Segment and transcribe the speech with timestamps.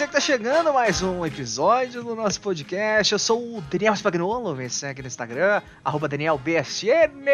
[0.00, 3.12] você que tá chegando, mais um episódio do nosso podcast.
[3.12, 7.26] Eu sou o Daniel Spagnolo, me segue no Instagram, arroba DanielBSN.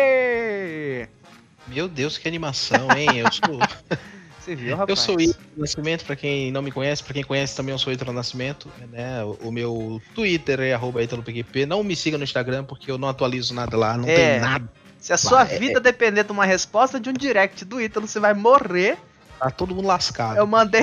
[1.68, 3.18] Meu Deus, que animação, hein?
[3.18, 3.60] Eu sou.
[4.40, 4.88] Você viu, rapaz?
[4.88, 7.92] Eu sou Ítalo Nascimento, pra quem não me conhece, pra quem conhece também eu sou
[7.92, 9.22] Ítalo Nascimento, né?
[9.22, 11.66] O, o meu Twitter é arroba ItaloPQP.
[11.66, 14.16] Não me siga no Instagram porque eu não atualizo nada lá, não É.
[14.32, 14.68] tem nada.
[14.98, 15.58] Se a sua Vai, é.
[15.60, 18.98] vida depender de uma resposta de um direct do Ítalo, você vai morrer.
[19.38, 20.36] Tá todo mundo lascado.
[20.38, 20.82] Eu mandei,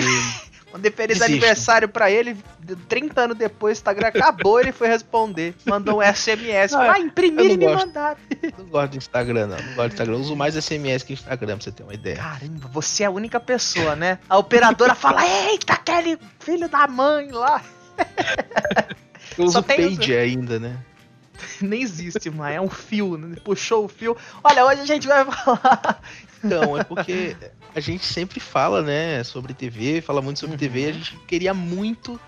[0.73, 1.37] mandei feliz Desiste.
[1.37, 5.53] aniversário pra ele, de 30 anos depois, o Instagram acabou, ele foi responder.
[5.65, 6.73] Mandou um SMS.
[6.73, 7.87] Ah, imprimir e me gosto.
[7.87, 8.17] mandaram.
[8.57, 9.57] Não gosto de Instagram, não.
[9.57, 10.13] Não gosto de Instagram.
[10.15, 12.15] Eu uso mais SMS que Instagram, pra você ter uma ideia.
[12.15, 14.17] Caramba, você é a única pessoa, né?
[14.27, 17.61] A operadora fala: Eita, aquele filho da mãe lá.
[19.37, 20.77] Eu só uso tem Page ainda, né?
[21.61, 23.35] Nem existe mais, é um fio, né?
[23.43, 24.15] Puxou o fio.
[24.43, 26.01] Olha, hoje a gente vai falar.
[26.43, 27.35] Então, é porque
[27.75, 30.59] a gente sempre fala, né, sobre TV, fala muito sobre Uhum.
[30.59, 32.19] TV, a gente queria muito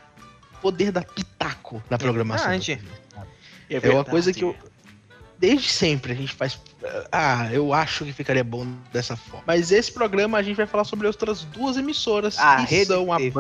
[0.61, 2.45] poder dar pitaco na programação.
[2.45, 2.75] da verdade.
[2.77, 3.29] TV, sabe?
[3.87, 4.55] É uma coisa que eu.
[5.37, 6.57] Desde sempre a gente faz.
[7.11, 9.43] Ah, eu acho que ficaria bom dessa forma.
[9.45, 12.39] Mas esse programa a gente vai falar sobre outras duas emissoras.
[12.39, 13.31] A que Rede são a TV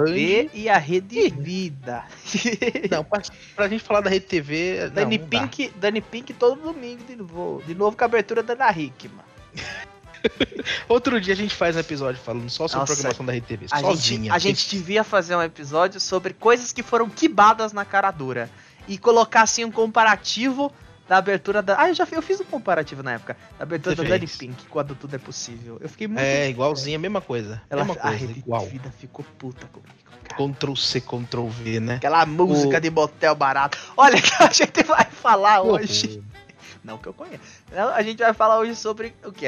[0.43, 0.49] Band.
[0.53, 2.03] e a Rede Vida.
[2.91, 3.21] Não, pra,
[3.55, 4.89] pra gente falar da Rede TV.
[4.89, 5.29] Dani, não, não.
[5.47, 7.63] Pink, Dani Pink todo domingo de novo.
[7.65, 9.23] De novo com a abertura da Ana Hickman.
[10.89, 13.65] Outro dia a gente faz um episódio falando só sobre Nossa, programação da Rede TV.
[13.71, 14.19] A sozinha.
[14.19, 18.49] gente, a gente devia fazer um episódio sobre coisas que foram quibadas na cara dura.
[18.87, 20.71] E colocar assim um comparativo
[21.07, 21.79] da abertura da.
[21.81, 23.35] Ah, eu já fiz, eu fiz um comparativo na época.
[23.57, 24.27] Da abertura Você da Dani.
[24.27, 25.77] Pink, quando tudo é possível.
[25.81, 26.19] Eu fiquei muito.
[26.19, 27.61] É, igualzinha, mesma coisa.
[27.69, 28.65] Ela, mesma a coisa, Rede igual.
[28.67, 29.89] Vida ficou puta comigo.
[30.23, 30.53] cara.
[30.53, 31.95] Ctrl C, Ctrl V, né?
[31.95, 33.77] Aquela música O- de motel barato.
[33.97, 36.21] Olha que a gente vai falar hoje.
[36.85, 37.41] Não que eu conheço.
[37.71, 39.45] Não, a gente vai falar hoje sobre o que?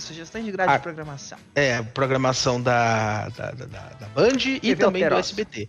[0.00, 0.76] Sugestões de grade Ah.
[0.76, 1.38] de programação.
[1.54, 5.14] É, a programação da, da, da, da- Band e TV também do.
[5.14, 5.68] SBT.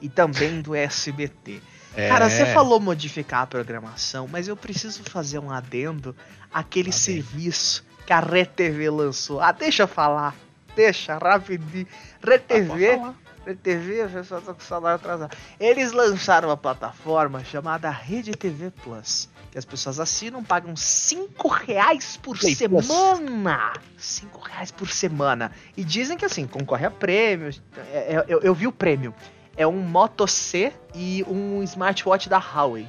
[0.00, 1.60] E também do SBT.
[1.94, 6.16] É, Cara, você falou modificar a programação, mas eu preciso fazer um adendo
[6.52, 6.98] àquele Tá bem.
[6.98, 9.40] serviço que a RedeTV lançou.
[9.40, 10.34] Ah, deixa eu falar.
[10.74, 11.86] Deixa, rapidinho.
[12.22, 13.46] Ah, RedeTV, pode falar.
[13.46, 15.36] RedeTV, eu já tô com o salário atrasado.
[15.58, 19.28] Eles lançaram uma plataforma chamada Rede TV Plus.
[19.50, 22.86] Que as pessoas assinam, pagam 5 reais por Play Plus.
[22.86, 23.74] semana.
[23.98, 25.52] 5 reais por semana.
[25.76, 27.60] E dizem que assim, concorre a prêmios.
[27.92, 29.14] É- é- eu, eu vi o prêmio.
[29.54, 32.88] É um Moto C e um smartwatch da Huawei.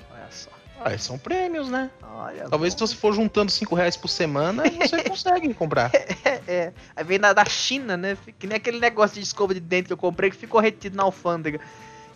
[0.84, 1.90] Ah, são prêmios, né?
[2.02, 2.86] Olha Talvez bom.
[2.86, 5.92] se você for juntando 5 reais por semana, você consegue comprar.
[5.94, 6.74] É, é.
[6.96, 8.18] Aí vem da, da China, né?
[8.38, 11.04] Que nem aquele negócio de escova de dente que eu comprei que ficou retido na
[11.04, 11.60] alfândega.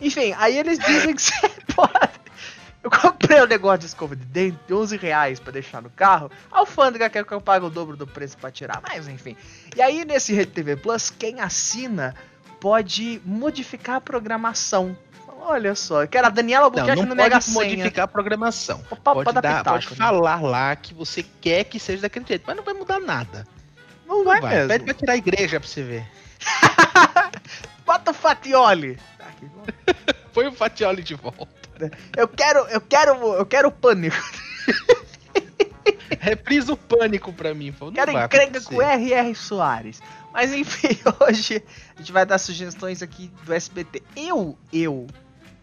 [0.00, 1.32] Enfim, aí eles dizem que você
[1.74, 2.18] pode.
[2.82, 6.30] Eu comprei um negócio de escova de dente de 11 reais pra deixar no carro.
[6.50, 9.36] A alfândega quer que eu pague o dobro do preço pra tirar, mas enfim.
[9.76, 12.14] E aí nesse Rede TV Plus, quem assina
[12.60, 14.96] pode modificar a programação.
[15.40, 18.80] Olha só, que era a Daniela Não, Albuquerque não no Mega pode modificar a programação.
[18.80, 19.96] Pode, Pode, dar pitaco, pode né?
[19.96, 23.46] falar lá que você quer que seja daquele jeito, mas não vai mudar nada.
[24.06, 24.68] Não vai, Vai, mesmo.
[24.68, 26.06] Pede pra tirar a igreja pra você ver.
[27.84, 28.98] Bota o Fatioli.
[29.16, 29.26] Tá.
[30.32, 31.46] Põe o Fatioli de volta.
[32.16, 34.16] Eu quero, eu quero, eu quero pânico.
[36.20, 37.74] Reprisa o pânico pra mim.
[37.80, 39.34] Não Quero encrenca com R.R.
[39.34, 40.00] Soares.
[40.32, 41.62] Mas enfim, hoje
[41.94, 44.02] a gente vai dar sugestões aqui do SBT.
[44.16, 45.06] Eu, eu,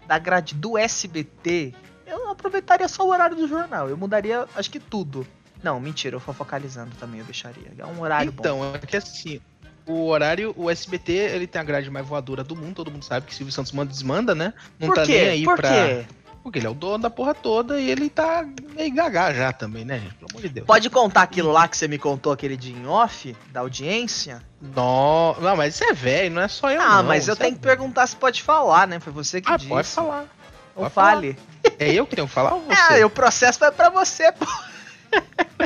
[0.08, 1.74] da grade do SBT,
[2.06, 3.90] eu aproveitaria só o horário do jornal.
[3.90, 5.26] Eu mudaria, acho que tudo.
[5.64, 7.72] Não, mentira, eu for focalizando também, eu deixaria.
[7.78, 8.42] É um horário bom.
[8.42, 9.42] Então, é que assim,
[9.86, 13.26] o horário, o SBT, ele tem a grade mais voadora do mundo, todo mundo sabe
[13.26, 14.54] que Silvio Santos manda desmanda, né?
[14.80, 15.12] Não Por tá quê?
[15.14, 15.70] nem aí Por pra.
[15.70, 16.06] quê?
[16.46, 18.46] Porque ele é o dono da porra toda e ele tá
[18.76, 20.14] meio gagá já também, né, gente?
[20.14, 20.68] Pelo amor de Deus.
[20.68, 24.44] Pode contar aquilo lá que você me contou, aquele de em off, da audiência?
[24.62, 26.80] Não, não, mas isso é velho, não é só eu.
[26.80, 29.00] ah, não, mas eu é tenho que perguntar se pode falar, né?
[29.00, 29.70] Foi você que Ah, disse.
[29.70, 30.26] pode falar.
[30.76, 31.38] Ou pode fale.
[31.80, 33.02] É eu que tenho que falar ou você?
[33.02, 34.46] Ah, o processo vai pra você, pô.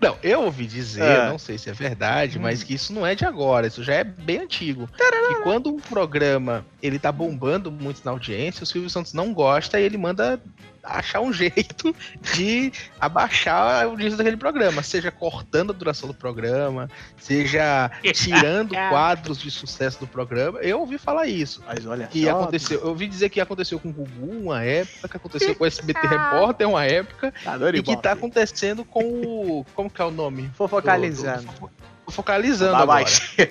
[0.00, 1.28] Não, eu ouvi dizer, É.
[1.28, 2.42] não sei se é verdade, Hum.
[2.42, 4.88] mas que isso não é de agora, isso já é bem antigo.
[5.30, 9.80] E quando um programa ele tá bombando muito na audiência, o Silvio Santos não gosta
[9.80, 10.40] e ele manda
[10.88, 11.94] achar um jeito
[12.34, 19.38] de abaixar a audiência daquele programa, seja cortando a duração do programa, seja tirando quadros
[19.38, 20.58] de sucesso do programa.
[20.60, 21.62] Eu ouvi falar isso.
[21.66, 25.16] Mas olha Que aconteceu, eu ouvi dizer que aconteceu com o Gugu uma época, que
[25.16, 27.32] aconteceu com o SBT Repórter uma época,
[27.74, 29.66] e que tá acontecendo com o.
[29.74, 30.50] Como que é o nome?
[30.54, 31.42] Fofocalizando.
[31.52, 31.78] Do- do-
[32.10, 33.04] Focalizando Tá, agora.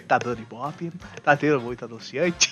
[0.08, 0.92] tá dando ibope,
[1.24, 2.50] tá tendo muito anunciante.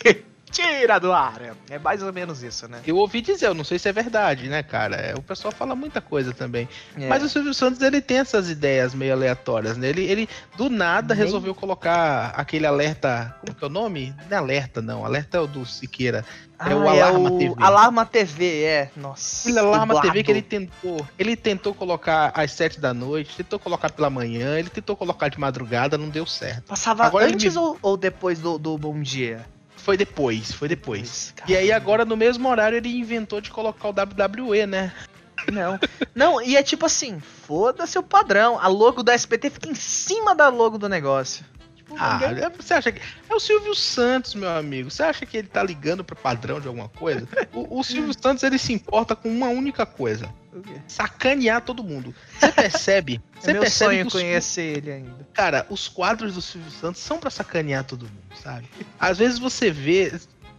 [0.55, 1.41] Tira do ar.
[1.69, 2.79] É mais ou menos isso, né?
[2.87, 4.95] Eu ouvi dizer, eu não sei se é verdade, né, cara?
[4.95, 6.67] É, o pessoal fala muita coisa também.
[6.97, 7.07] É.
[7.09, 9.89] Mas o Silvio Santos, ele tem essas ideias meio aleatórias, né?
[9.89, 13.35] Ele, ele do nada, Nem- resolveu colocar aquele alerta.
[13.41, 14.15] Como que é o nome?
[14.29, 15.05] Não é alerta, não.
[15.05, 16.23] Alerta é o do Siqueira.
[16.57, 17.55] Ah, é o Alarma TV.
[17.59, 18.91] Alarma TV, é.
[18.95, 19.49] Nossa.
[19.49, 20.07] Aquele Alarma dublado.
[20.07, 21.05] TV que ele tentou.
[21.19, 25.37] Ele tentou colocar às sete da noite, tentou colocar pela manhã, ele tentou colocar de
[25.37, 26.67] madrugada, não deu certo.
[26.67, 29.45] Passava Agora ele antes me- ou, ou depois do, do Bom Dia?
[29.85, 31.31] Foi depois, foi depois.
[31.35, 31.75] Depois, E aí caramba.
[31.85, 34.91] agora no mesmo horário ele inventou de colocar o WWE, né?
[35.53, 35.79] Não.
[36.15, 38.59] Não, e é tipo assim, foda-se o padrão.
[38.59, 41.45] A logo do SBT fica em cima da logo do negócio.
[41.85, 42.99] Tipo, Ah, ninguém- é- você acha que.
[43.29, 44.89] É o Silvio Santos, meu amigo.
[44.89, 47.27] Você acha que ele tá ligando pro padrão de alguma coisa?
[47.53, 50.27] O, o Silvio Santos ele se importa com uma única coisa:
[50.87, 52.13] sacanear todo mundo.
[52.39, 53.21] Você percebe?
[53.35, 55.27] É Você meu percebe sonho que os, conhecer ele ainda.
[55.33, 58.67] cara, os quadros do Silvio Santos são pra sacanear todo mundo, sabe?
[58.99, 60.11] Às vezes você vê.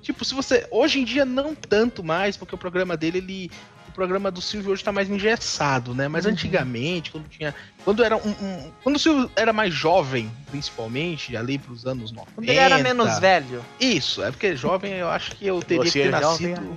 [0.02, 0.69] Tipo, se você.
[0.70, 3.50] Hoje em dia não tanto mais, porque o programa dele, ele.
[3.96, 6.06] O programa do Silvio hoje tá mais engessado, né?
[6.06, 6.32] Mas Uhum.
[6.32, 7.54] antigamente, quando tinha.
[7.82, 12.31] Quando era um, um- Quando o Silvio era mais jovem, principalmente, ali pros anos 90.
[12.34, 13.64] Quando ele era menos velho.
[13.81, 16.76] Isso, é porque jovem eu acho que eu teria Você que ter é jovem nascido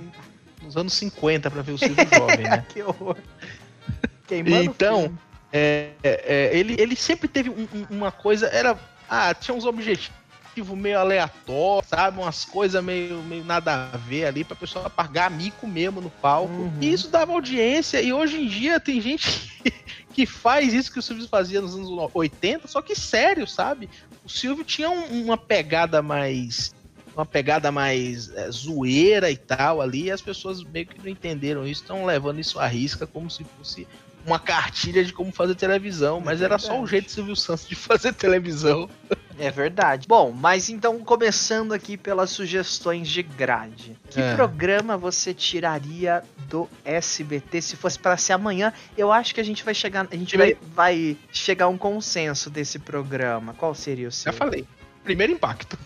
[0.62, 2.64] nos anos 50 pra ver o Silvio jovem, né?
[2.72, 3.16] que horror.
[4.26, 5.12] Queimando Então.
[5.52, 8.78] É, é, é, ele, ele sempre teve um- um- uma coisa, era.
[9.10, 10.18] Ah, tinha uns objetivos
[10.76, 12.18] meio aleatórios, sabe?
[12.20, 16.52] Umas coisas meio, meio nada a ver ali pra pessoa pagar mico mesmo no palco.
[16.52, 16.72] Uhum.
[16.80, 18.00] E isso dava audiência.
[18.00, 19.28] E hoje em dia tem gente
[19.62, 19.72] que,
[20.12, 23.88] que faz isso que o Silvio fazia nos anos 80, só que sério, sabe?
[24.24, 26.74] O Silvio tinha um- uma pegada mais.
[27.16, 31.66] Uma pegada mais é, zoeira e tal ali, e as pessoas meio que não entenderam
[31.66, 33.86] isso, estão levando isso à risca como se fosse
[34.24, 36.90] uma cartilha de como fazer televisão, mas era só o verdade.
[36.92, 38.88] jeito do Silvio Santos de fazer televisão.
[39.40, 40.06] É verdade.
[40.06, 43.98] Bom, mas então começando aqui pelas sugestões de grade.
[44.10, 44.34] Que É.
[44.34, 48.72] programa você tiraria do SBT se fosse pra ser amanhã?
[48.98, 52.50] Eu acho que a gente vai chegar, a gente vai, vai chegar a um consenso
[52.50, 53.54] desse programa.
[53.54, 54.30] Qual seria o seu?
[54.30, 54.66] Já falei.
[55.02, 55.78] Primeiro impacto.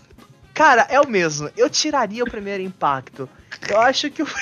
[0.53, 1.49] Cara, é o mesmo.
[1.55, 3.29] Eu tiraria o primeiro impacto.
[3.69, 4.27] Eu acho que o.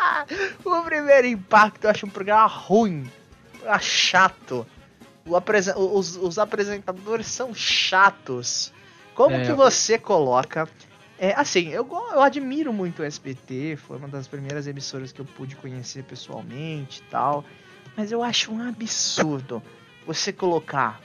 [0.00, 0.24] Ah,
[0.64, 3.00] o primeiro impacto eu acho um programa ruim.
[3.02, 4.64] Um programa chato.
[5.36, 8.72] Apresen- os, os apresentadores são chatos.
[9.14, 10.68] Como É, que você coloca.
[11.18, 15.24] É, assim, eu, eu admiro muito o SBT, foi uma das primeiras emissoras que eu
[15.24, 17.44] pude conhecer pessoalmente e tal.
[17.96, 19.60] Mas eu acho um absurdo
[20.06, 21.00] você colocar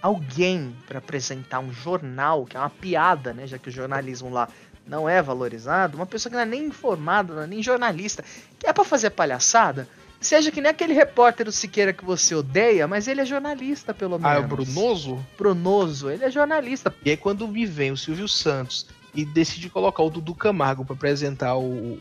[0.00, 3.46] alguém para apresentar um jornal, que é uma piada, né?
[3.46, 4.48] Já que o jornalismo lá
[4.86, 8.24] não é valorizado, uma pessoa que não é nem informada, não é nem jornalista,
[8.56, 9.88] que é para fazer palhaçada,
[10.26, 14.18] seja que nem aquele repórter do Siqueira que você odeia, mas ele é jornalista, pelo
[14.18, 14.30] menos.
[14.30, 15.24] Ah, é o Brunoso?
[15.38, 16.94] Brunoso, ele é jornalista.
[17.04, 20.94] E aí quando me vem o Silvio Santos e decide colocar o Dudu Camargo pra
[20.94, 21.98] apresentar o,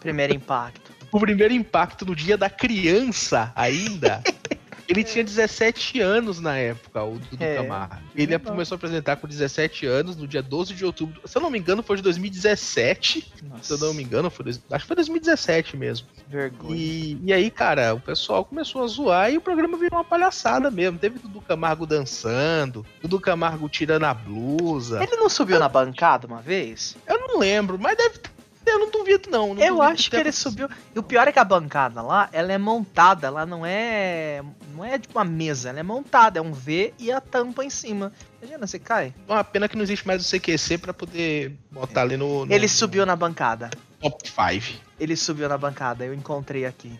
[0.00, 0.92] Primeiro impacto.
[1.10, 4.22] o primeiro impacto no dia da criança ainda.
[4.88, 7.96] Ele tinha 17 anos na época, o Dudu É, Camargo.
[8.14, 8.52] Ele legal.
[8.52, 11.20] começou a apresentar com 17 anos, no dia 12 de outubro.
[11.24, 13.32] Se eu não me engano, foi de 2017.
[13.44, 16.06] Nossa, Se eu não me engano, foi, acho que foi 2017 mesmo.
[16.28, 16.74] vergonha.
[16.76, 20.70] E, e aí, cara, o pessoal começou a zoar e o programa virou uma palhaçada
[20.70, 20.98] mesmo.
[20.98, 25.02] Teve Dudu Camargo dançando, Dudu Camargo tirando a blusa.
[25.02, 26.96] Ele não subiu na bancada uma vez?
[27.06, 28.30] Eu não lembro, mas deve ter.
[28.64, 29.54] Eu não duvido, não.
[29.54, 30.68] não Eu duvido acho que tenha ele subiu.
[30.94, 34.42] E o pior é que a bancada lá, ela é montada, ela não é.
[34.74, 37.70] Não é tipo uma mesa, ela é montada, é um V e a tampa em
[37.70, 38.12] cima.
[38.40, 39.14] Imagina, você cai.
[39.28, 42.68] Uma pena que não existe mais o CQC pra poder botar ali no, no Ele
[42.68, 43.70] subiu na bancada.
[44.00, 44.80] top 5.
[44.98, 46.98] Ele subiu na bancada, eu encontrei aqui.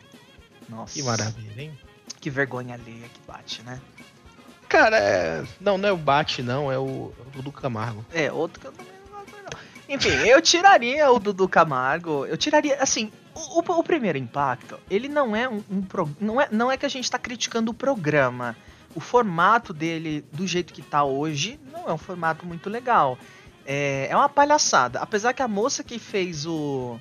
[0.68, 0.94] Nossa.
[0.94, 1.78] Que maravilha, hein?
[2.20, 3.80] Que vergonha alheia que bate, né?
[4.72, 5.44] Cara, é...
[5.60, 8.02] não, não é o Bate, não, é o, é o Dudu Camargo.
[8.10, 8.91] É, outro que eu não.
[9.94, 12.24] Enfim, eu tiraria o Dudu Camargo.
[12.26, 16.40] Eu tiraria, assim, o, o- o primeiro impacto, ele não é um, um pro- não
[16.40, 18.56] é Não é que a gente tá criticando o programa.
[18.94, 23.18] O formato dele, do jeito que tá hoje, não é um formato muito legal.
[23.64, 24.98] É, é uma palhaçada.
[25.00, 26.98] Apesar que a moça que fez o.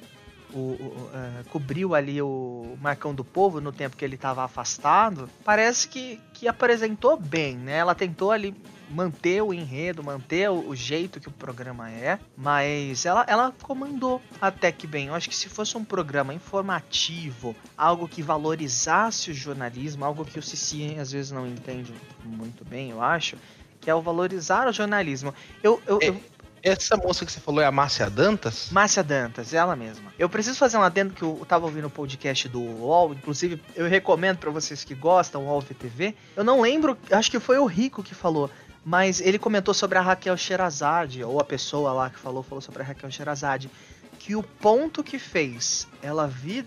[0.54, 5.30] o- o, é, cobriu ali o Marcão do Povo no tempo que ele tava afastado,
[5.44, 7.78] parece que, que apresentou bem, né?
[7.78, 8.54] Ela tentou ali
[8.90, 14.22] manter o enredo, manter o, o jeito que o programa é, mas ela, ela comandou
[14.42, 15.08] até que bem.
[15.08, 20.38] Eu acho que se fosse um programa informativo, algo que valorizasse o jornalismo, algo que
[20.38, 21.94] o Cici às vezes não entende
[22.24, 23.38] muito bem, eu acho,
[23.80, 25.34] que é o valorizar o jornalismo.
[25.64, 26.10] Eu, eu, É.
[26.10, 26.22] eu
[26.64, 28.70] Essa moça que você falou é a Márcia Dantas?
[28.72, 30.14] Márcia Dantas, ela mesma.
[30.18, 33.88] Eu preciso fazer um adendo que eu tava ouvindo o podcast do UOL, inclusive eu
[33.88, 36.16] recomendo pra vocês que gostam, UOL VTV.
[36.36, 38.50] Eu não lembro, acho que foi o Rico que falou.
[38.84, 42.82] Mas ele comentou sobre a Raquel Sherazade, ou a pessoa lá que falou, falou sobre
[42.82, 43.70] a Raquel Sherazade,
[44.18, 46.66] que o ponto que fez ela vir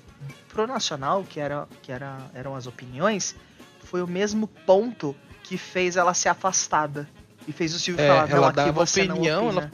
[0.49, 3.35] pro Nacional, que, era, que era, eram as opiniões,
[3.85, 7.09] foi o mesmo ponto que fez ela ser afastada.
[7.47, 9.71] E fez o Silvio É, falar, ela dava você opinião, não ela-.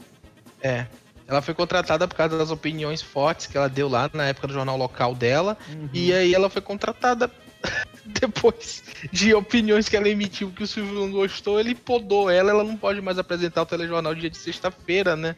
[0.61, 0.85] É.
[1.27, 4.53] Ela foi contratada por causa das opiniões fortes que ela deu lá na época do
[4.53, 5.57] jornal local dela.
[5.69, 5.89] Uhum.
[5.93, 7.31] E aí ela foi contratada
[8.05, 12.63] depois de opiniões que ela emitiu que o Silvio não gostou, ele podou ela, ela
[12.63, 15.35] não pode mais apresentar o telejornal dia de sexta-feira, né?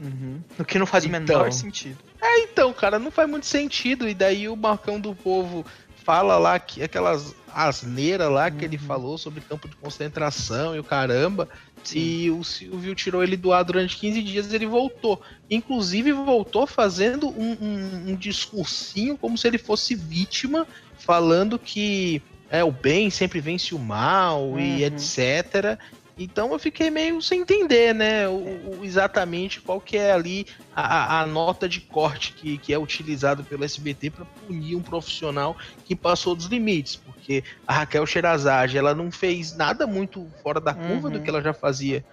[0.00, 0.40] Uhum.
[0.58, 1.20] O que não faz o Então.
[1.20, 1.98] menor sentido.
[2.22, 4.08] Então, cara, não faz muito sentido.
[4.08, 5.64] E daí o Marcão do Povo
[6.04, 8.82] fala lá que aquelas asneiras lá que ele Uhum.
[8.82, 11.48] falou sobre campo de concentração e o caramba.
[11.82, 11.98] Sim.
[11.98, 15.20] E o Silvio tirou ele do ar durante 15 dias ele voltou.
[15.50, 20.66] Inclusive voltou fazendo um, um- um discursinho como se ele fosse vítima,
[20.98, 24.86] falando que é o bem sempre vence o mal e Uhum.
[24.86, 25.78] etc.
[26.20, 28.28] Então eu fiquei meio sem entender, né?
[28.28, 32.74] o- o- exatamente qual que é ali a, a- a nota de corte que, que
[32.74, 36.94] é utilizado pelo SBT para punir um profissional que passou dos limites.
[36.96, 41.12] Porque a Raquel Sherazade, ela não fez nada muito fora da curva Uhum.
[41.14, 42.04] do que ela já fazia.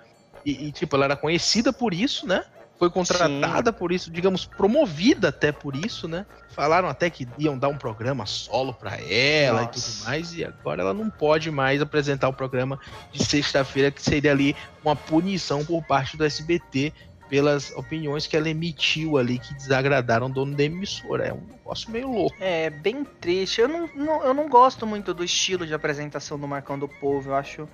[0.45, 2.41] E, e, tipo, ela era conhecida por isso, né?
[2.79, 6.25] Foi contratada por isso, digamos, promovida até por isso, né?
[6.49, 9.91] Falaram até que iam dar um programa solo pra ela e Nossa.
[9.91, 12.79] tudo mais, e agora ela não pode mais apresentar o programa
[13.11, 16.93] de sexta-feira, que seria ali uma punição por parte do SBT
[17.29, 21.25] pelas opiniões que ela emitiu ali que desagradaram o dono da emissora.
[21.27, 22.37] É um negócio meio louco.
[22.39, 23.59] É, bem triste.
[23.59, 27.31] Eu não, não- eu não gosto muito do estilo de apresentação do Marcão do Povo.
[27.31, 27.67] Eu acho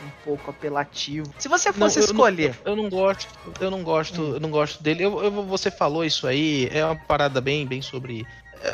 [0.00, 1.32] um pouco apelativo.
[1.38, 2.60] Se você fosse Não, eu escolher.
[2.64, 3.28] Não, eu não gosto,
[3.60, 5.04] eu não gosto, eu não gosto dele.
[5.04, 8.26] Eu, eu- você falou isso aí, é uma parada bem, bem sobre.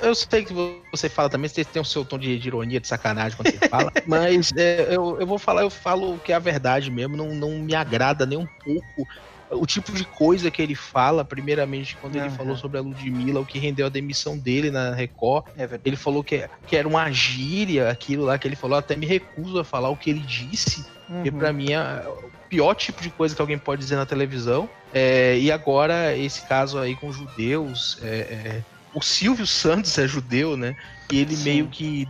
[0.02, 2.88] Eu sei que você fala também, você tem o seu tom de, de ironia, de
[2.88, 6.38] sacanagem quando você fala, mas é, eu, eu vou falar, eu falo que é a
[6.38, 9.06] verdade mesmo, não, não me agrada nem um pouco
[9.54, 12.36] o tipo de coisa que ele fala, primeiramente quando ele Aham.
[12.36, 16.22] falou sobre a Ludmilla, o que rendeu a demissão dele na Record, É ele falou
[16.22, 19.88] que, que era uma gíria, aquilo lá que ele falou, até me recuso a falar
[19.90, 21.38] o que ele disse, porque Uhum.
[21.38, 24.68] pra mim é o pior tipo de coisa que alguém pode dizer na televisão.
[24.92, 27.98] É, e agora, esse caso aí com judeus.
[28.02, 30.74] é, é, o Silvio Santos é judeu, né?
[31.10, 31.44] E ele Sim.
[31.44, 32.06] meio que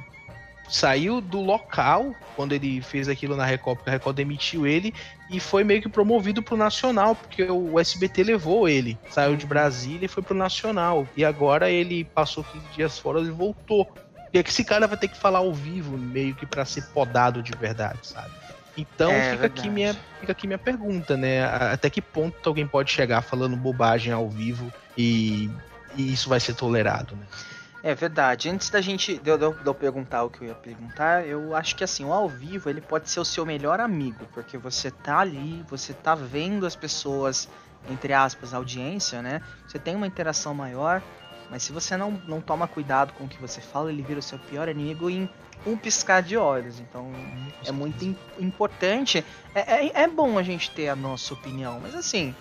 [0.68, 4.92] saiu do local quando ele fez aquilo na Record, porque a Record demitiu ele
[5.34, 8.96] e foi meio que promovido pro Nacional, porque o SBT levou ele.
[9.10, 11.08] Saiu de Brasília e foi pro Nacional.
[11.16, 13.92] E agora ele passou 15 dias fora e voltou.
[14.32, 16.82] E é que esse cara vai ter que falar ao vivo, meio que pra ser
[16.92, 18.30] podado de verdade, sabe?
[18.76, 21.44] Então É fica, aqui minha, fica aqui minha pergunta, né?
[21.44, 25.50] Até que ponto alguém pode chegar falando bobagem ao vivo e,
[25.96, 27.26] e isso vai ser tolerado, né?
[27.86, 28.48] É verdade.
[28.48, 31.76] Antes da gente de eu, de eu- perguntar o que eu ia perguntar, eu acho
[31.76, 35.18] que assim, o ao vivo ele pode ser o seu melhor amigo, porque você tá
[35.18, 37.46] ali, você tá vendo as pessoas,
[37.90, 39.42] entre aspas, a audiência, né?
[39.68, 41.02] Você tem uma interação maior,
[41.50, 44.22] mas se você não, não toma cuidado com o que você fala, ele vira o
[44.22, 45.28] seu pior inimigo em
[45.66, 46.80] um piscar de olhos.
[46.80, 47.12] Então
[47.66, 49.22] é muito im- importante.
[49.54, 52.34] É, é, é bom a gente ter a nossa opinião, mas assim,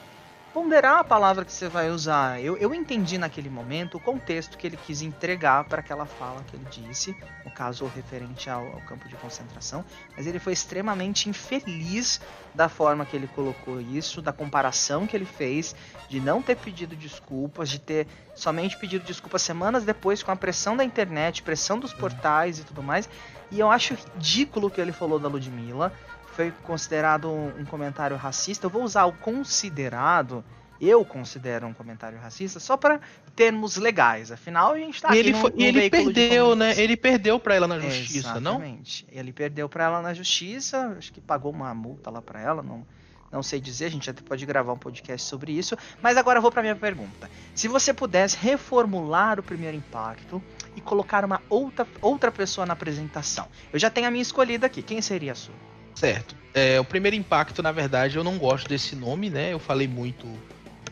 [0.53, 2.39] ponderar a palavra que você vai usar.
[2.39, 6.55] Eu, eu entendi naquele momento o contexto que ele quis entregar para aquela fala que
[6.55, 9.83] ele disse, no caso referente ao, ao campo de concentração,
[10.15, 12.21] mas ele foi extremamente infeliz
[12.53, 15.75] da forma que ele colocou isso, da comparação que ele fez,
[16.07, 20.77] de não ter pedido desculpas, de ter somente pedido desculpas semanas depois com a pressão
[20.77, 23.09] da internet, pressão dos portais e tudo mais.
[23.49, 25.91] E eu acho ridículo o que ele falou da Ludmilla.
[26.35, 28.65] Foi considerado um, um comentário racista.
[28.65, 30.43] Eu vou usar o considerado.
[30.81, 32.99] Eu considero um comentário racista só para
[33.35, 34.31] termos legais.
[34.31, 36.73] Afinal, a gente tá e aqui ele, foi- num e ele perdeu, né?
[36.77, 38.55] Ele perdeu pra ela na justiça, não?
[38.55, 39.05] Exatamente.
[39.09, 42.85] Ele perdeu pra ela na justiça, acho que pagou uma multa lá pra ela, não,
[43.31, 45.77] não sei dizer, a gente até pode gravar um podcast sobre isso.
[46.01, 47.29] Mas agora eu vou pra minha pergunta.
[47.55, 50.43] Se você pudesse reformular o primeiro impacto
[50.75, 54.81] e colocar uma outra, outra pessoa na apresentação, eu já tenho a minha escolhida aqui.
[54.81, 55.55] Quem seria a sua?
[55.95, 56.35] Certo.
[56.53, 59.53] É, o primeiro impacto, na verdade, eu não gosto desse nome, né?
[59.53, 60.27] Eu falei muito.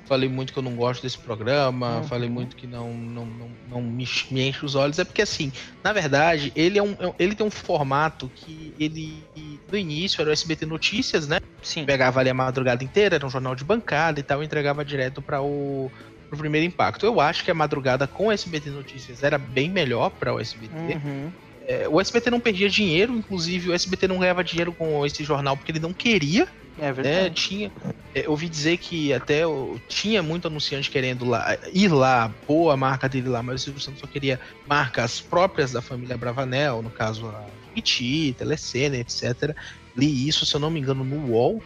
[0.05, 2.03] Falei muito que eu não gosto desse programa, Uhum.
[2.03, 4.99] falei muito que não, não, não, não me, enche- me enche os olhos.
[4.99, 5.53] É porque, assim,
[5.83, 9.23] na verdade, ele, é um, é um- ele tem um formato que ele.
[9.71, 11.37] No início era o SBT Notícias, né?
[11.61, 11.85] Sim.
[11.85, 15.21] Pegava ali a madrugada inteira, era um jornal de bancada e tal, e entregava direto
[15.21, 15.89] para o
[16.29, 17.05] pro primeiro impacto.
[17.05, 20.75] Eu acho que a madrugada com o SBT Notícias era bem melhor para o SBT.
[20.75, 21.31] Uhum.
[21.67, 25.55] É, o SBT não perdia dinheiro, inclusive o SBT não ganhava dinheiro com esse jornal
[25.55, 26.93] porque ele não queria, É né?
[26.93, 27.35] verdade.
[27.35, 27.71] Tinha,
[28.15, 29.43] é, ouvi dizer que até
[29.87, 33.81] tinha muito anunciante querendo lá, ir lá, pôr a marca dele lá, mas o Silvio
[33.81, 39.55] Santos só queria marcas próprias da família Bravanel, no caso a Iti, Telecena, etc.
[39.95, 41.61] li isso, se eu não me engano, no UOL.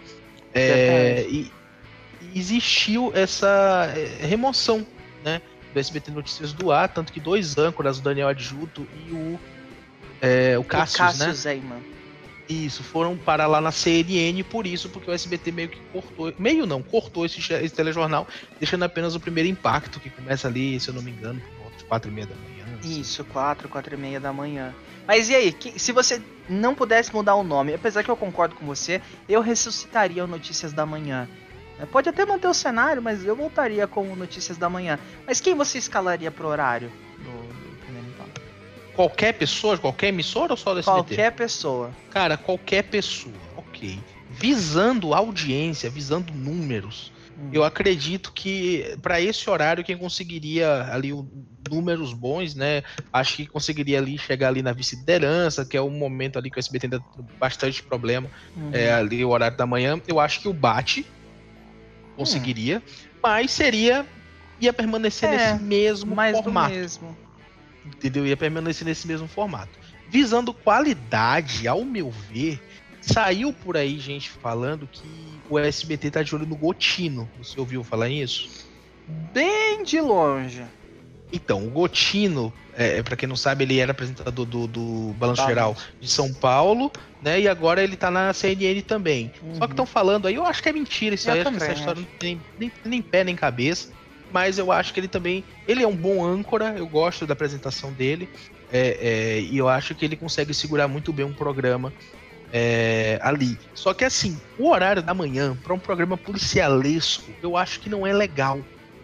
[0.54, 1.52] É, e,
[2.22, 4.86] e existiu essa é, remoção,
[5.24, 5.42] né?
[5.74, 9.40] Do SBT Notícias do ar, tanto que dois âncoras, o Daniel Adjuto e o,
[10.26, 11.82] é, o Cassius, o Cassius né?
[12.48, 16.66] Isso, foram para lá na CNN por isso, porque o SBT meio que cortou, meio
[16.66, 18.28] não, cortou esse, esse telejornal,
[18.60, 21.78] deixando apenas o primeiro impacto, que começa ali, se eu não me engano, por volta
[21.78, 22.80] de quatro e meia da manhã.
[22.80, 23.00] Assim.
[23.02, 24.76] Isso, quatro, quatro e meia da manhã.
[25.08, 28.56] Mas e aí, que, se você não pudesse mudar o nome, apesar que eu concordo
[28.56, 31.28] com você, eu ressuscitaria o Notícias da Manhã.
[31.80, 35.00] É, pode até manter o cenário, mas eu voltaria com o Notícias da Manhã.
[35.26, 36.92] Mas quem você escalaria pro horário
[37.26, 37.65] impacto?
[38.96, 41.02] Qualquer pessoa, qualquer emissora ou só do SBT?
[41.02, 41.92] Qualquer pessoa.
[42.10, 44.00] Cara, qualquer pessoa, ok.
[44.30, 47.50] Visando audiência, visando números, hum.
[47.52, 51.28] eu acredito que para esse horário quem conseguiria ali o,
[51.70, 52.84] números bons, né?
[53.12, 56.60] Acho que conseguiria ali chegar ali na vice-liderança, que é um momento ali que o
[56.60, 58.70] SBT ainda tem bastante problema, uhum.
[58.72, 60.02] é ali o horário da manhã.
[60.08, 61.06] Eu acho que o Bate
[62.16, 63.10] conseguiria, hum.
[63.22, 64.06] mas seria
[64.60, 66.74] ia permanecer é, nesse mesmo mais formato.
[66.74, 67.25] mesmo.
[67.86, 68.26] Entendeu?
[68.26, 69.78] Ia permanecer nesse mesmo formato.
[70.10, 72.62] Visando qualidade, ao meu ver,
[73.02, 75.08] saiu por aí gente falando que
[75.50, 77.30] o SBT tá de olho no Gotino.
[77.38, 78.66] Você ouviu falar isso?
[79.34, 80.64] Bem de longe.
[81.32, 85.76] Então, o Gotino, é, para quem não sabe, ele era apresentador do, do Balanço Geral
[86.00, 87.42] de São Paulo, né?
[87.42, 89.32] E agora ele tá na CNN também.
[89.42, 89.56] Uhum.
[89.56, 91.58] Só que estão falando aí, eu acho que é mentira isso eu aí, acho que
[91.58, 93.92] essa história não tem nem, nem pé nem cabeça.
[94.36, 95.46] Mas eu acho que ele também.
[95.66, 98.28] Ele é um bom âncora, eu gosto da apresentação dele.
[98.70, 101.94] É, é, e eu acho que ele consegue segurar muito bem um programa
[102.52, 103.58] é, ali.
[103.74, 108.06] Só que assim, o horário da manhã para um programa policialesco, eu acho que não
[108.06, 108.58] é legal.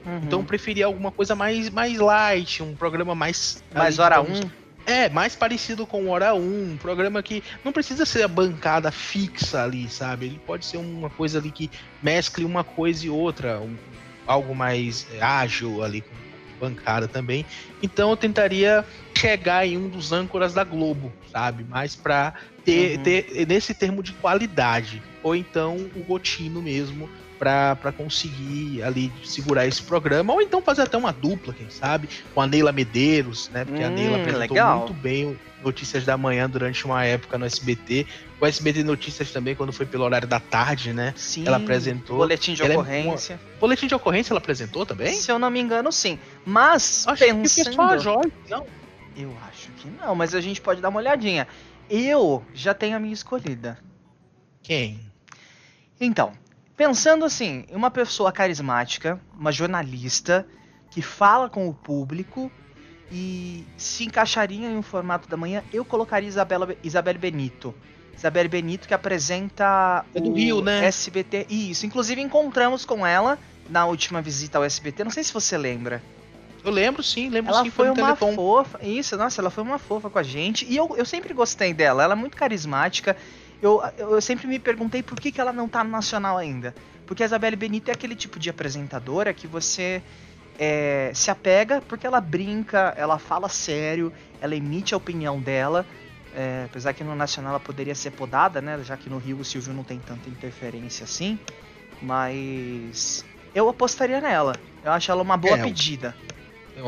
[0.06, 0.20] Uhum.
[0.22, 3.64] Então eu preferia alguma coisa mais, mais light, um programa mais.
[3.74, 4.36] Mais ali, hora 1.
[4.36, 4.50] Um.
[4.86, 9.64] É, mais parecido com Hora 1, um programa que não precisa ser a bancada fixa
[9.64, 10.26] ali, sabe?
[10.26, 11.70] Ele pode ser uma coisa ali que
[12.02, 13.78] mescle uma coisa e outra, um,
[14.26, 16.16] algo mais é, ágil ali com
[16.60, 17.46] bancada também.
[17.82, 18.86] Então eu tentaria
[19.18, 21.64] chegar em um dos âncoras da Globo, sabe?
[21.64, 23.04] Mais pra ter, uhum.
[23.04, 25.02] ter nesse termo de qualidade.
[25.24, 27.10] Ou então o Gotino mesmo,
[27.42, 32.42] para conseguir ali segurar esse programa, ou então fazer até uma dupla, quem sabe, com
[32.42, 33.66] a Neila Medeiros, né?
[33.66, 34.78] Porque hum, a Neila apresentou legal.
[34.78, 38.06] muito bem Notícias da Manhã durante uma época no SBT.
[38.40, 41.16] O SBT Notícias também, quando foi pelo horário da tarde, né?
[41.18, 41.48] Sim.
[41.48, 42.18] Ela apresentou.
[42.18, 43.34] Boletim de ela é ocorrência.
[43.34, 43.60] É uma...
[43.60, 45.12] Boletim de ocorrência ela apresentou também?
[45.12, 46.20] Se eu não me engano, sim.
[46.46, 47.70] Mas, acho pensando...
[47.70, 48.68] que só a Joy, não.
[49.18, 51.48] Eu acho que não, mas a gente pode dar uma olhadinha.
[51.90, 53.80] Eu já tenho a minha escolhida.
[54.62, 55.00] Quem?
[56.00, 56.34] Então,
[56.76, 60.48] Pensando assim, uma pessoa carismática, uma jornalista
[60.90, 62.52] que fala com o público
[63.12, 67.74] e se encaixaria em um formato da manhã, eu colocaria Isabela, Isabel Benito.
[68.16, 70.86] Isabel Benito que apresenta é do o Rio, né?
[70.86, 71.48] SBT.
[71.50, 73.38] Isso, inclusive encontramos com ela
[73.70, 75.04] na última visita ao SBT.
[75.04, 76.02] Não sei se você lembra.
[76.64, 77.70] Eu lembro sim, lembro ela sim.
[77.72, 78.36] Foi, foi uma Teleton.
[78.36, 78.80] fofa.
[78.84, 80.66] Isso, nossa, ela foi uma fofa com a gente.
[80.70, 82.04] E eu, eu sempre gostei dela.
[82.04, 83.18] Ela é muito carismática
[83.62, 86.74] eu, eu sempre me perguntei por que, que ela não tá no Nacional ainda.
[87.06, 90.02] Porque a Isabelle Benito é aquele tipo de apresentadora que você
[90.58, 95.86] é, se apega porque ela brinca, ela fala sério, ela emite a opinião dela.
[96.34, 98.82] É, apesar que no Nacional ela poderia ser podada, né?
[98.84, 101.38] Já que no Rio o Silvio não tem tanta interferência assim.
[102.02, 104.56] Mas eu apostaria nela.
[104.84, 106.16] Eu acho ela uma boa é, pedida.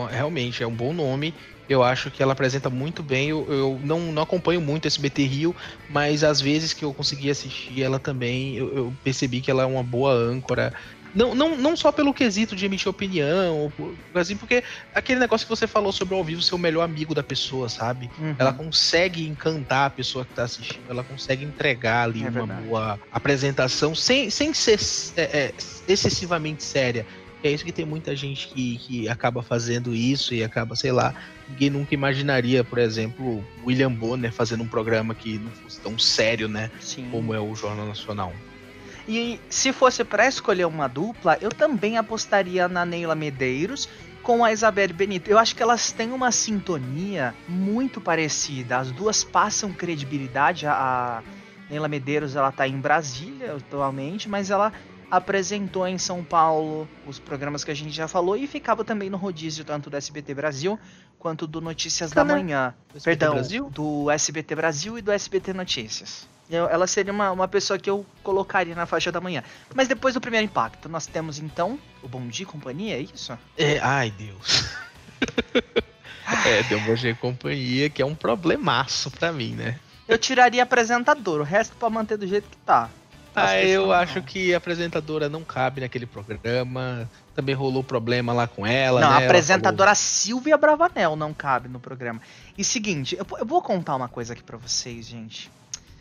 [0.09, 1.33] Realmente, é um bom nome.
[1.73, 3.29] Eu acho que ela apresenta muito bem.
[3.29, 5.55] Eu, eu não, não acompanho muito esse BT Rio,
[5.89, 9.65] mas às vezes que eu consegui assistir ela também, eu, eu, percebi que ela é
[9.65, 10.73] uma boa âncora.
[11.13, 13.71] Não, não, não só pelo quesito de emitir opinião,
[14.15, 14.63] assim, porque
[14.95, 18.09] aquele negócio que você falou sobre ao vivo ser o melhor amigo da pessoa, sabe?
[18.17, 18.35] Uhum.
[18.37, 22.63] Ela consegue encantar a pessoa que tá assistindo, ela consegue entregar ali é uma verdade.
[22.63, 24.79] boa apresentação sem, sem ser
[25.15, 25.53] é, é,
[25.87, 27.05] excessivamente séria.
[27.43, 31.13] É isso que tem muita gente que, que acaba fazendo isso e acaba, sei lá,
[31.49, 36.47] ninguém nunca imaginaria, por exemplo, William Bonner fazendo um programa que não fosse tão sério,
[36.47, 36.71] né?
[36.79, 37.09] Sim.
[37.11, 38.31] Como é o Jornal Nacional.
[39.05, 43.89] E se fosse para escolher uma dupla, eu também apostaria na Neila Medeiros
[44.21, 45.29] com a Isabelle Benito.
[45.29, 48.77] Eu acho que elas têm uma sintonia muito parecida.
[48.77, 50.65] As duas passam credibilidade.
[50.65, 51.21] A
[51.69, 54.71] Neila Medeiros ela tá em Brasília atualmente, mas ela
[55.13, 59.17] apresentou em São Paulo os programas que a gente já falou e ficava também no
[59.17, 60.79] rodízio tanto do SBT Brasil
[61.19, 62.73] quanto do Notícias da Manhã.
[63.03, 63.69] Perdão, Brasil?
[63.69, 66.27] do SBT Brasil e do SBT Notícias.
[66.49, 69.43] Eu, ela seria uma, uma pessoa que eu colocaria na faixa da manhã.
[69.75, 73.37] Mas depois do primeiro impacto, nós temos então o Bom Dia e Companhia, é isso?
[73.55, 74.65] É, ai Deus.
[76.43, 79.79] é, tem o Bom Dia e Companhia, que é um problemaço pra mim, né?
[80.07, 82.89] Eu tiraria apresentador, o resto pra manter do jeito que tá.
[83.35, 87.09] Ah, eu acho que a apresentadora não cabe naquele programa.
[87.35, 89.01] Também rolou problema lá com ela.
[89.01, 89.15] Não, né?
[89.15, 92.21] a apresentadora falou- Silvia Bravanel não cabe no programa.
[92.57, 95.49] E seguinte, eu, eu vou contar uma coisa aqui pra vocês, gente.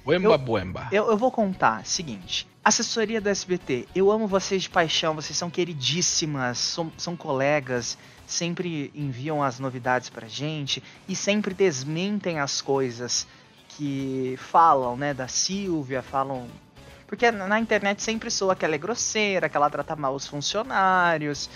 [0.04, 0.88] Buemba, eu- buemba.
[0.92, 2.46] Eu, eu vou contar, seguinte.
[2.64, 8.90] Assessoria do SBT, eu amo vocês de paixão, vocês são queridíssimas, são, são colegas, sempre
[8.94, 13.26] enviam as novidades pra gente e sempre desmentem as coisas
[13.70, 16.46] que falam, né, da Silvia, falam.
[17.12, 21.50] Porque na internet sempre soa que ela é grosseira, que ela trata mal os funcionários,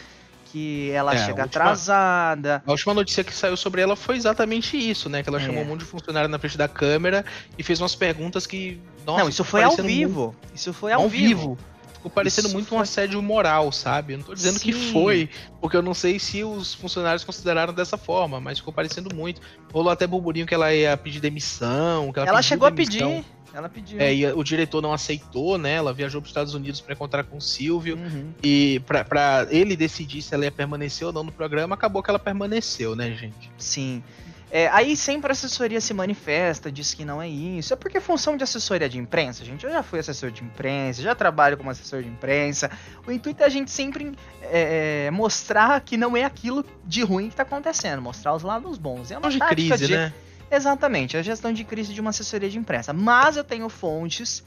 [0.53, 2.63] que ela É, a chega última- atrasada.
[2.67, 5.23] A última notícia que saiu sobre ela foi exatamente isso, né?
[5.23, 5.47] Que ela É.
[5.47, 7.25] chamou um monte de funcionário na frente da câmera
[7.57, 8.79] e fez umas perguntas que.
[9.07, 10.37] Nossa, Não, isso foi ao vivo.
[10.55, 11.59] Isso foi muito- ao, vivo.
[11.95, 14.13] Ficou parecendo Isso muito um foi- assédio moral, sabe?
[14.13, 14.93] Eu não tô dizendo que Sim.
[14.93, 19.41] foi, porque eu não sei se os funcionários consideraram dessa forma, mas ficou parecendo muito.
[19.73, 23.09] Rolou até burburinho que ela ia pedir demissão, que ela, Ela chegou a demissão.
[23.23, 23.36] pedir.
[23.57, 23.99] Ela pediu.
[23.99, 25.73] É, e o diretor não aceitou, né?
[25.77, 27.97] Ela viajou para os Estados Unidos para encontrar com o Silvio.
[27.97, 28.31] Uhum.
[28.43, 32.19] E pra ele decidir se ela ia permanecer ou não no programa, acabou que ela
[32.19, 33.51] permaneceu, né, gente?
[33.57, 34.03] Sim.
[34.51, 37.73] É, aí sempre a assessoria se manifesta, diz que não é isso.
[37.73, 39.65] É porque é função de assessoria de imprensa, gente.
[39.65, 42.71] Eu já fui assessor de imprensa, já trabalho como assessor de imprensa.
[43.07, 47.37] O intuito é a gente sempre é, mostrar que não é aquilo de ruim que
[47.37, 49.11] tá acontecendo, mostrar os lados bons.
[49.11, 50.13] É uma de crise, de- né?
[50.51, 52.93] Exatamente, a gestão de crise de uma assessoria de imprensa.
[52.93, 54.43] Mas eu tenho fontes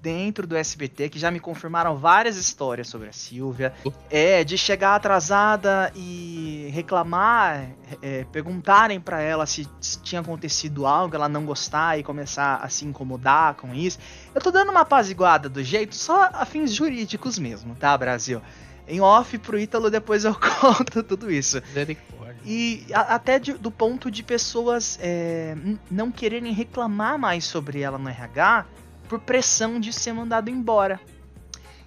[0.00, 3.72] dentro do SBT que já me confirmaram várias histórias sobre a Silvia.
[4.08, 9.68] É, de chegar atrasada e reclamar, é, perguntarem pra ela se
[10.02, 13.98] tinha acontecido algo, ela não gostar e começar a se incomodar com isso.
[14.34, 18.40] Eu tô dando uma apaziguada do jeito só a fins jurídicos mesmo, tá, Brasil?
[18.88, 21.60] Em off pro Ítalo depois eu conto tudo isso.
[21.68, 22.19] Misericórdia.
[22.44, 25.54] E a- até de- do ponto de pessoas é,
[25.90, 28.66] não quererem reclamar mais sobre ela no RH
[29.08, 30.98] por pressão de ser mandado embora.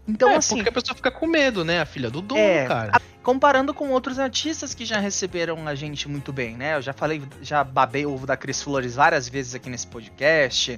[0.08, 1.80] Então, é, assim, porque a pessoa fica com medo, né?
[1.80, 3.02] A filha do dono, É, cara.
[3.24, 6.76] comparando com outros artistas que já receberam a gente muito bem, né?
[6.76, 10.78] Eu já falei, já babei ovo da Cris Flores várias vezes aqui nesse podcast.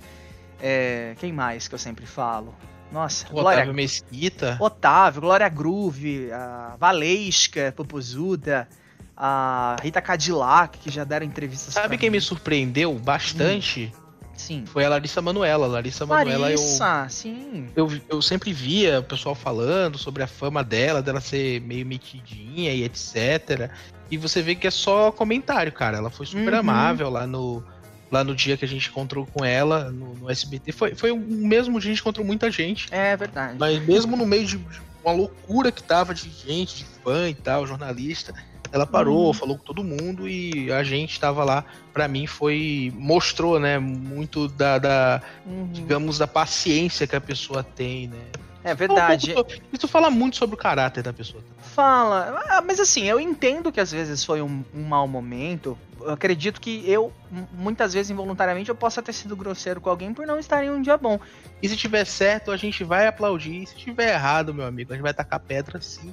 [0.62, 2.54] É, quem mais que eu sempre falo?
[2.92, 4.58] Nossa, O Glória Otávio Mesquita.
[4.60, 8.70] Otávio, Glória Groove, a Valesca Popozuda,
[9.18, 12.22] a Rita Cadillac, que já deram entrevistas Sabe quem me mim.
[12.22, 13.94] surpreendeu bastante?
[14.36, 14.66] Sim.
[14.66, 15.66] Foi a Larissa Manoela.
[15.66, 17.70] Larissa Manoela, eu, Larissa, sim.
[17.76, 22.74] eu, eu sempre via o pessoal falando sobre a fama dela, dela ser meio metidinha
[22.74, 23.72] e etc.
[24.12, 25.98] E você vê que é só comentário, cara.
[25.98, 26.60] Ela foi super Uhum.
[26.60, 27.64] amável lá no,
[28.12, 30.74] lá no dia que a gente encontrou com ela no, no SBT.
[30.74, 32.88] Foi, foi o mesmo dia que a gente encontrou muita gente.
[32.92, 33.56] É verdade.
[33.58, 34.60] Mas mesmo no meio de
[35.02, 38.34] uma loucura que tava de gente, de fã e tal, jornalista,
[38.72, 39.34] ela parou, Uhum.
[39.34, 41.64] falou com todo mundo e a gente tava lá.
[41.94, 42.92] Pra mim foi.
[42.96, 43.80] mostrou, né?
[43.80, 45.70] Muito da, da, Uhum.
[45.72, 48.18] digamos, da paciência que a pessoa tem, né?
[48.64, 49.32] É verdade.
[49.32, 51.42] Um pouco so- Isso fala muito sobre o caráter da pessoa.
[51.44, 51.56] também.
[51.74, 52.44] Fala.
[52.50, 55.78] Ah, mas assim, eu entendo que às vezes foi um, um mau momento.
[56.02, 57.14] Eu acredito que eu,
[57.54, 60.82] muitas vezes, involuntariamente, eu possa ter sido grosseiro com alguém por não estar em um
[60.82, 61.20] dia bom.
[61.62, 63.62] E se tiver certo, a gente vai aplaudir.
[63.64, 66.12] E se tiver errado, meu amigo, a gente vai tacar pedra sim.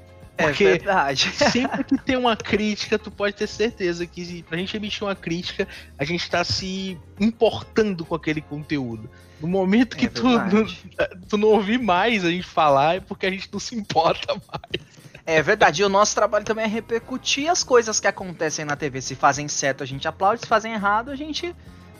[0.48, 1.31] Porque É verdade.
[1.50, 5.66] sempre que tem uma crítica, tu pode ter certeza que pra gente emitir uma crítica,
[5.98, 9.09] a gente tá se importando com aquele conteúdo.
[9.40, 10.66] No momento que É tu, não,
[11.28, 14.87] tu não ouvir mais a gente falar, é porque a gente não se importa mais.
[15.24, 19.00] É verdade, e o nosso trabalho também é repercutir as coisas que acontecem na TV.
[19.00, 21.55] Se fazem certo, a gente aplaude, se fazem errado, a gente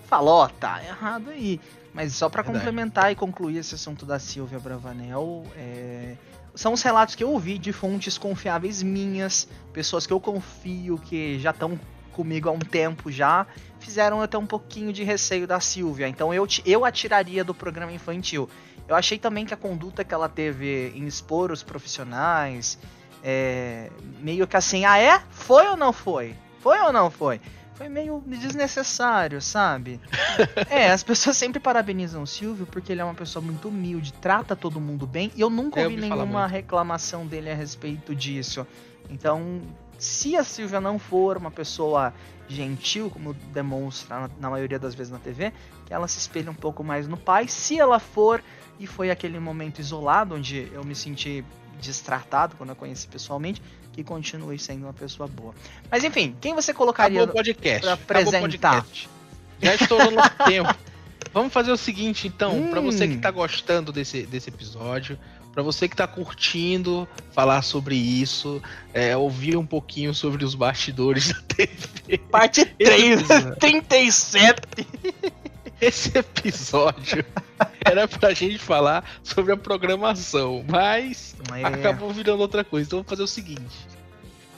[0.09, 1.61] fala, ó, tá errado aí.
[1.95, 2.65] Mas só pra Verdade.
[2.65, 6.17] complementar e concluir esse assunto da Silvia Bravanel, é,
[6.55, 11.39] são os relatos que eu ouvi de fontes confiáveis minhas, pessoas que eu confio, que
[11.39, 11.79] já estão
[12.13, 13.47] comigo há um tempo já,
[13.81, 16.09] fizeram até um pouquinho de receio da Silvia.
[16.09, 18.49] Então eu, eu atiraria do programa infantil.
[18.87, 22.79] Eu achei também que a conduta que ela teve em expor os profissionais,
[23.23, 25.21] é, meio que assim, ah é?
[25.31, 26.37] Foi ou não foi?
[26.61, 27.41] Foi ou não foi?
[27.83, 30.01] Foi meio desnecessário, sabe?
[30.71, 34.55] é, as pessoas sempre parabenizam o Silvio porque ele é uma pessoa muito humilde, trata
[34.55, 38.65] todo mundo bem, e eu nunca ouvi nenhuma reclamação dele a respeito disso.
[39.11, 39.61] Então,
[39.99, 42.15] se a Silvia não for uma pessoa
[42.47, 45.53] gentil, como demonstra na, maioria das vezes na TV,
[45.85, 47.49] que ela se espelhe um pouco mais no pai.
[47.49, 48.45] Se ela for,
[48.79, 51.45] e foi aquele momento isolado onde eu me senti
[51.81, 53.61] destratado quando eu conheci pessoalmente,
[53.93, 55.55] que continue sendo uma pessoa boa.
[55.91, 57.81] Mas enfim, quem você colocaria Acabou o podcast.
[57.83, 58.41] pra o apresentar?
[58.41, 59.09] podcast.
[59.61, 60.75] Já estourou nosso tempo.
[61.33, 62.83] Vamos fazer o seguinte, então, Hum.
[62.83, 65.19] você que tá gostando desse, desse episódio,
[65.53, 68.61] pra você que tá curtindo falar sobre isso,
[68.93, 72.19] é, ouvir um pouquinho sobre os bastidores da TV.
[72.31, 73.57] Parte 3, episódio.
[73.57, 74.61] 37.
[75.81, 77.25] esse episódio
[77.85, 81.67] era pra gente falar sobre a programação, mas É.
[81.67, 82.87] acabou virando outra coisa.
[82.89, 83.77] Então vamos fazer o seguinte: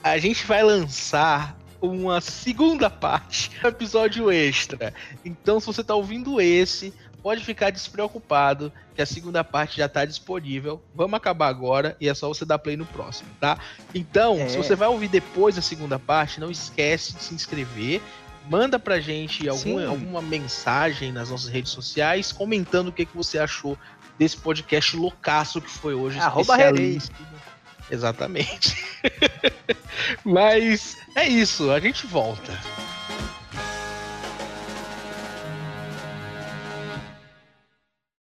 [0.02, 4.94] a gente vai lançar uma segunda parte, um episódio extra.
[5.24, 10.04] Então, se você tá ouvindo esse, pode ficar despreocupado que a segunda parte já tá
[10.04, 10.82] disponível.
[10.94, 13.58] Vamos acabar agora e é só você dar play no próximo, tá?
[13.94, 14.48] Então, É.
[14.48, 18.00] se você vai ouvir depois da segunda parte, não esquece de se inscrever.
[18.48, 23.38] Manda pra gente algum, alguma mensagem nas nossas redes sociais comentando o que, que você
[23.38, 23.78] achou
[24.18, 26.18] desse podcast loucaço que foi hoje.
[26.18, 27.16] Arroba especialíssimo.
[27.90, 28.76] Exatamente.
[30.24, 32.52] Mas é isso, a gente volta.